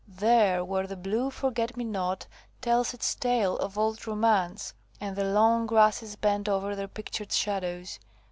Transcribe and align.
There, 0.07 0.65
where 0.65 0.87
the 0.87 0.97
blue 0.97 1.29
forget 1.29 1.77
me 1.77 1.83
not 1.83 2.25
tells 2.59 2.91
its 2.91 3.13
tale 3.13 3.55
of 3.57 3.77
old 3.77 4.07
romance, 4.07 4.73
and 4.99 5.15
the 5.15 5.23
long 5.25 5.67
grasses 5.67 6.15
bend 6.15 6.49
over 6.49 6.75
their 6.75 6.87
pictured 6.87 7.31
shadows. 7.31 7.99